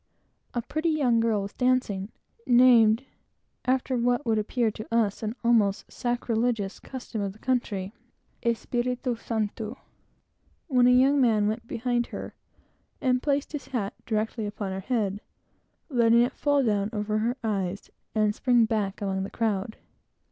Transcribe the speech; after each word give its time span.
A 0.55 0.63
pretty 0.63 0.89
young 0.89 1.19
girl 1.19 1.43
was 1.43 1.53
dancing, 1.53 2.11
named, 2.47 3.03
after 3.65 3.95
what 3.95 4.25
would 4.25 4.39
appear 4.39 4.71
to 4.71 4.87
us 4.91 5.19
the 5.19 5.83
sacrilegious 5.89 6.79
custom 6.79 7.21
of 7.21 7.33
the 7.33 7.37
country 7.37 7.93
Espiritu 8.43 9.15
Santo, 9.15 9.77
when 10.65 10.87
a 10.87 10.89
young 10.89 11.21
man 11.21 11.47
went 11.47 11.67
behind 11.67 12.07
her 12.07 12.33
and 12.99 13.21
placed 13.21 13.51
his 13.51 13.67
hat 13.67 13.93
directly 14.07 14.47
upon 14.47 14.71
her 14.71 14.79
head, 14.79 15.21
letting 15.87 16.23
it 16.23 16.33
fall 16.33 16.63
down 16.63 16.89
over 16.91 17.19
her 17.19 17.37
eyes, 17.43 17.91
and 18.15 18.33
sprang 18.33 18.65
back 18.65 19.03
among 19.03 19.21
the 19.21 19.29
crowd. 19.29 19.77